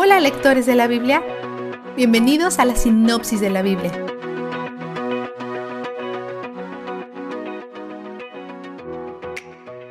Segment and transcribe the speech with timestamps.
[0.00, 1.24] Hola lectores de la Biblia,
[1.96, 3.90] bienvenidos a la sinopsis de la Biblia.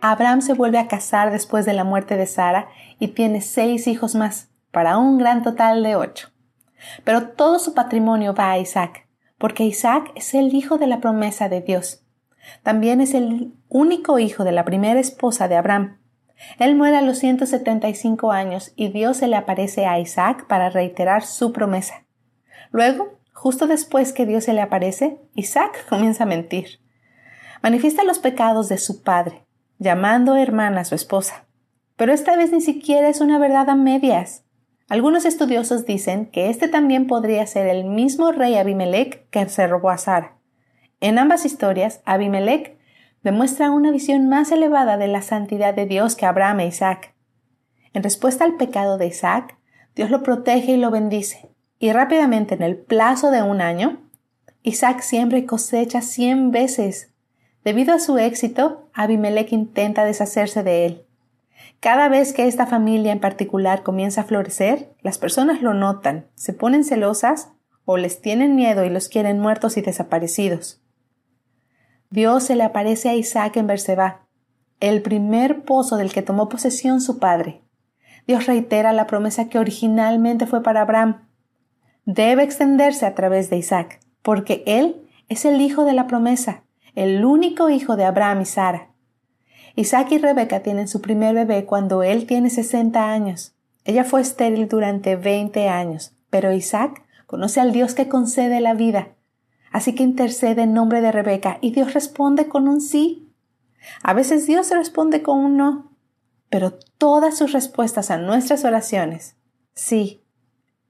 [0.00, 2.68] Abraham se vuelve a casar después de la muerte de Sara
[3.00, 6.28] y tiene seis hijos más, para un gran total de ocho.
[7.02, 11.48] Pero todo su patrimonio va a Isaac, porque Isaac es el hijo de la promesa
[11.48, 12.04] de Dios.
[12.62, 15.98] También es el único hijo de la primera esposa de Abraham.
[16.58, 21.24] Él muere a los 175 años y Dios se le aparece a Isaac para reiterar
[21.24, 22.06] su promesa.
[22.70, 26.80] Luego, justo después que Dios se le aparece, Isaac comienza a mentir.
[27.62, 29.46] Manifiesta los pecados de su padre,
[29.78, 31.46] llamando hermana a su esposa.
[31.96, 34.44] Pero esta vez ni siquiera es una verdad a medias.
[34.88, 39.90] Algunos estudiosos dicen que este también podría ser el mismo rey Abimelech que se robó
[39.90, 40.38] a Sara.
[41.00, 42.77] En ambas historias, Abimelech
[43.22, 47.14] demuestra una visión más elevada de la santidad de Dios que Abraham e Isaac.
[47.92, 49.58] En respuesta al pecado de Isaac,
[49.94, 53.98] Dios lo protege y lo bendice, y rápidamente en el plazo de un año,
[54.62, 57.12] Isaac siembra y cosecha cien veces.
[57.64, 61.04] Debido a su éxito, Abimelech intenta deshacerse de él.
[61.80, 66.52] Cada vez que esta familia en particular comienza a florecer, las personas lo notan, se
[66.52, 67.52] ponen celosas
[67.84, 70.80] o les tienen miedo y los quieren muertos y desaparecidos.
[72.10, 74.22] Dios se le aparece a Isaac en Berseba,
[74.80, 77.60] el primer pozo del que tomó posesión su padre.
[78.26, 81.28] Dios reitera la promesa que originalmente fue para Abraham.
[82.06, 86.62] Debe extenderse a través de Isaac, porque él es el hijo de la promesa,
[86.94, 88.88] el único hijo de Abraham y Sara.
[89.76, 93.54] Isaac y Rebeca tienen su primer bebé cuando él tiene 60 años.
[93.84, 99.17] Ella fue estéril durante 20 años, pero Isaac conoce al Dios que concede la vida
[99.72, 103.32] Así que intercede en nombre de Rebeca y Dios responde con un sí.
[104.02, 105.92] A veces Dios responde con un no,
[106.50, 109.36] pero todas sus respuestas a nuestras oraciones,
[109.74, 110.22] sí,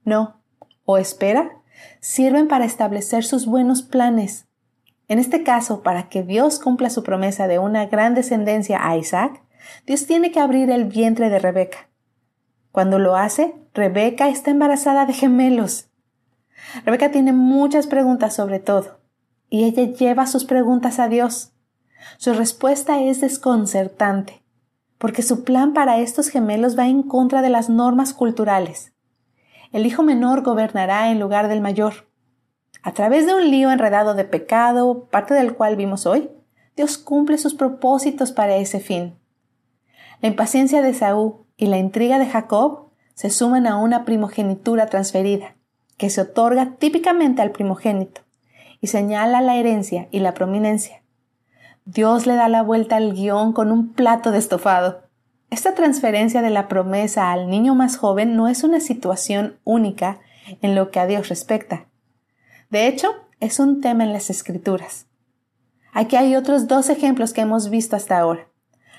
[0.04, 0.40] no
[0.84, 1.52] o espera,
[2.00, 4.46] sirven para establecer sus buenos planes.
[5.06, 9.42] En este caso, para que Dios cumpla su promesa de una gran descendencia a Isaac,
[9.86, 11.88] Dios tiene que abrir el vientre de Rebeca.
[12.72, 15.90] Cuando lo hace, Rebeca está embarazada de gemelos.
[16.84, 19.00] Rebeca tiene muchas preguntas sobre todo,
[19.48, 21.52] y ella lleva sus preguntas a Dios.
[22.18, 24.42] Su respuesta es desconcertante,
[24.98, 28.92] porque su plan para estos gemelos va en contra de las normas culturales.
[29.72, 32.08] El hijo menor gobernará en lugar del mayor.
[32.82, 36.30] A través de un lío enredado de pecado, parte del cual vimos hoy,
[36.76, 39.18] Dios cumple sus propósitos para ese fin.
[40.22, 45.57] La impaciencia de Saúl y la intriga de Jacob se suman a una primogenitura transferida
[45.98, 48.22] que se otorga típicamente al primogénito
[48.80, 51.02] y señala la herencia y la prominencia.
[51.84, 55.02] Dios le da la vuelta al guion con un plato de estofado.
[55.50, 60.20] Esta transferencia de la promesa al niño más joven no es una situación única
[60.62, 61.86] en lo que a Dios respecta.
[62.70, 63.08] De hecho,
[63.40, 65.06] es un tema en las Escrituras.
[65.92, 68.48] Aquí hay otros dos ejemplos que hemos visto hasta ahora.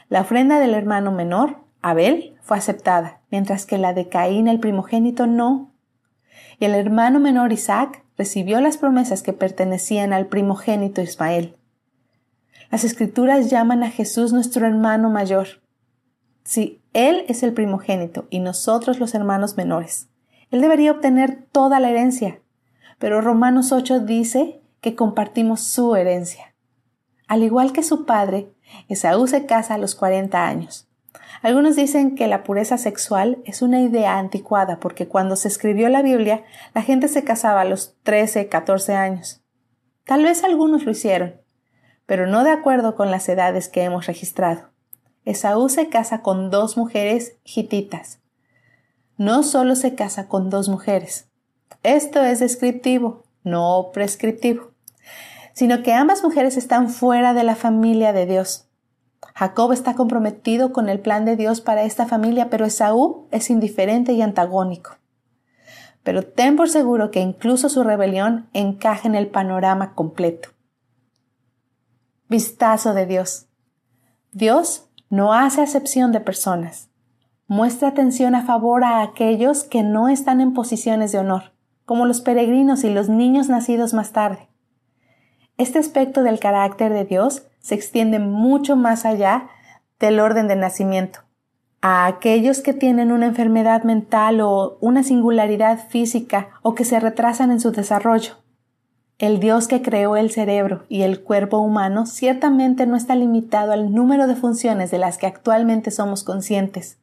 [0.09, 5.27] La ofrenda del hermano menor, Abel, fue aceptada, mientras que la de Caín el primogénito
[5.27, 5.68] no
[6.59, 11.55] y el hermano menor Isaac recibió las promesas que pertenecían al primogénito Ismael.
[12.71, 15.61] Las escrituras llaman a Jesús nuestro hermano mayor.
[16.43, 20.09] Si Él es el primogénito y nosotros los hermanos menores,
[20.51, 22.41] Él debería obtener toda la herencia,
[22.97, 26.53] pero Romanos 8 dice que compartimos su herencia.
[27.27, 28.51] Al igual que su padre,
[28.87, 30.88] Esaú se casa a los 40 años.
[31.41, 36.01] Algunos dicen que la pureza sexual es una idea anticuada porque cuando se escribió la
[36.01, 39.41] Biblia la gente se casaba a los 13, 14 años.
[40.05, 41.39] Tal vez algunos lo hicieron,
[42.05, 44.69] pero no de acuerdo con las edades que hemos registrado.
[45.23, 48.19] Esaú se casa con dos mujeres hititas.
[49.17, 51.29] No solo se casa con dos mujeres.
[51.83, 54.71] Esto es descriptivo, no prescriptivo,
[55.53, 58.68] sino que ambas mujeres están fuera de la familia de Dios.
[59.35, 64.13] Jacob está comprometido con el plan de Dios para esta familia, pero Esaú es indiferente
[64.13, 64.97] y antagónico.
[66.03, 70.49] Pero ten por seguro que incluso su rebelión encaja en el panorama completo.
[72.27, 73.47] Vistazo de Dios.
[74.31, 76.89] Dios no hace acepción de personas.
[77.47, 81.53] Muestra atención a favor a aquellos que no están en posiciones de honor,
[81.85, 84.49] como los peregrinos y los niños nacidos más tarde.
[85.57, 89.49] Este aspecto del carácter de Dios se extiende mucho más allá
[89.99, 91.19] del orden de nacimiento.
[91.81, 97.51] A aquellos que tienen una enfermedad mental o una singularidad física o que se retrasan
[97.51, 98.33] en su desarrollo.
[99.17, 103.93] El Dios que creó el cerebro y el cuerpo humano ciertamente no está limitado al
[103.93, 106.99] número de funciones de las que actualmente somos conscientes.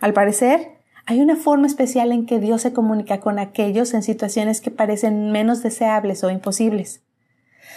[0.00, 4.60] Al parecer, Hay una forma especial en que Dios se comunica con aquellos en situaciones
[4.60, 7.02] que parecen menos deseables o imposibles.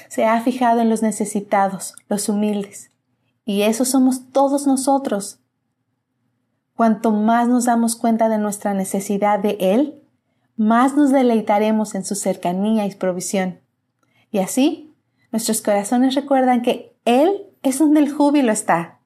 [0.07, 2.91] Se ha fijado en los necesitados, los humildes.
[3.45, 5.39] Y eso somos todos nosotros.
[6.75, 10.01] Cuanto más nos damos cuenta de nuestra necesidad de Él,
[10.55, 13.59] más nos deleitaremos en su cercanía y provisión.
[14.31, 14.93] Y así,
[15.31, 18.99] nuestros corazones recuerdan que Él es donde el júbilo está.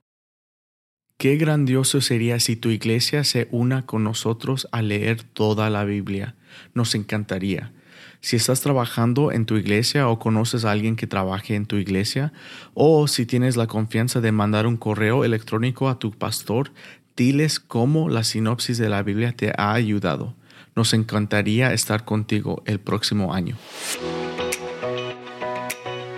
[1.18, 6.36] Qué grandioso sería si tu iglesia se una con nosotros a leer toda la Biblia.
[6.76, 7.74] Nos encantaría.
[8.22, 12.34] Si estás trabajando en tu iglesia o conoces a alguien que trabaje en tu iglesia,
[12.74, 16.72] o si tienes la confianza de mandar un correo electrónico a tu pastor,
[17.16, 20.34] diles cómo la sinopsis de la Biblia te ha ayudado.
[20.76, 23.56] Nos encantaría estar contigo el próximo año.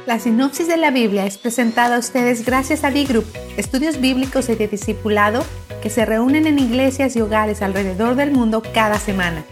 [0.05, 3.25] La sinopsis de la Biblia es presentada a ustedes gracias a D-Group,
[3.57, 5.45] estudios bíblicos y de discipulado
[5.83, 9.45] que se reúnen en iglesias y hogares alrededor del mundo cada semana.